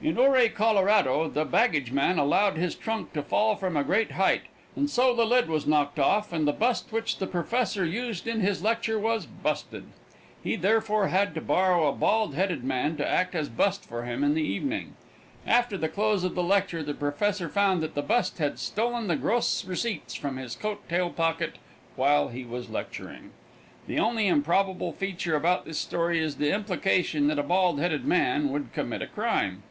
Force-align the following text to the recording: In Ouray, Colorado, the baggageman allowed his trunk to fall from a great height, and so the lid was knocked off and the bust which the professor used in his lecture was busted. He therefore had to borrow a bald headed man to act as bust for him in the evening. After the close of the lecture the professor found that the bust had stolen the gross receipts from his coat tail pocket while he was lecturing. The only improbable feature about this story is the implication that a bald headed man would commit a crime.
In 0.00 0.16
Ouray, 0.16 0.48
Colorado, 0.50 1.28
the 1.28 1.44
baggageman 1.44 2.20
allowed 2.20 2.56
his 2.56 2.76
trunk 2.76 3.12
to 3.14 3.20
fall 3.20 3.56
from 3.56 3.76
a 3.76 3.82
great 3.82 4.12
height, 4.12 4.42
and 4.76 4.88
so 4.88 5.12
the 5.12 5.24
lid 5.26 5.48
was 5.48 5.66
knocked 5.66 5.98
off 5.98 6.32
and 6.32 6.46
the 6.46 6.52
bust 6.52 6.92
which 6.92 7.18
the 7.18 7.26
professor 7.26 7.84
used 7.84 8.28
in 8.28 8.38
his 8.38 8.62
lecture 8.62 8.96
was 8.96 9.26
busted. 9.26 9.86
He 10.40 10.54
therefore 10.54 11.08
had 11.08 11.34
to 11.34 11.40
borrow 11.40 11.88
a 11.88 11.92
bald 11.92 12.36
headed 12.36 12.62
man 12.62 12.96
to 12.98 13.08
act 13.08 13.34
as 13.34 13.48
bust 13.48 13.84
for 13.84 14.04
him 14.04 14.22
in 14.22 14.34
the 14.34 14.42
evening. 14.44 14.94
After 15.44 15.76
the 15.76 15.88
close 15.88 16.22
of 16.22 16.36
the 16.36 16.44
lecture 16.44 16.84
the 16.84 16.94
professor 16.94 17.48
found 17.48 17.82
that 17.82 17.96
the 17.96 18.00
bust 18.02 18.38
had 18.38 18.60
stolen 18.60 19.08
the 19.08 19.16
gross 19.16 19.64
receipts 19.64 20.14
from 20.14 20.36
his 20.36 20.54
coat 20.54 20.88
tail 20.88 21.10
pocket 21.10 21.54
while 21.96 22.28
he 22.28 22.44
was 22.44 22.70
lecturing. 22.70 23.30
The 23.88 23.98
only 23.98 24.28
improbable 24.28 24.92
feature 24.92 25.34
about 25.34 25.64
this 25.64 25.78
story 25.80 26.20
is 26.20 26.36
the 26.36 26.54
implication 26.54 27.26
that 27.26 27.38
a 27.40 27.42
bald 27.42 27.80
headed 27.80 28.04
man 28.04 28.50
would 28.50 28.72
commit 28.72 29.02
a 29.02 29.08
crime. 29.08 29.64